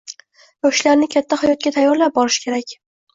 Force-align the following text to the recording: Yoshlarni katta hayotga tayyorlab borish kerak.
Yoshlarni 0.67 1.09
katta 1.15 1.37
hayotga 1.41 1.73
tayyorlab 1.75 2.15
borish 2.17 2.39
kerak. 2.47 2.75